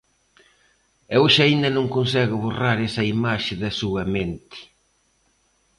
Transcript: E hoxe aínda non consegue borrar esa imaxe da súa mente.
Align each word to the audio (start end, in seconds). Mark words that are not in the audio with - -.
E 1.13 1.15
hoxe 1.21 1.41
aínda 1.43 1.69
non 1.77 1.93
consegue 1.95 2.39
borrar 2.45 2.77
esa 2.87 3.03
imaxe 3.15 3.53
da 3.63 3.71
súa 3.79 4.03
mente. 4.15 4.59